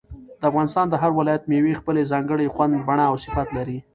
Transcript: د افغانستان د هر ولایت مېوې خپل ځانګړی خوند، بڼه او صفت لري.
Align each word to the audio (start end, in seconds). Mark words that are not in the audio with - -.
د 0.39 0.41
افغانستان 0.49 0.85
د 0.89 0.93
هر 1.01 1.11
ولایت 1.19 1.43
مېوې 1.51 1.73
خپل 1.79 1.95
ځانګړی 2.11 2.47
خوند، 2.53 2.73
بڼه 2.87 3.03
او 3.09 3.15
صفت 3.25 3.47
لري. 3.57 3.77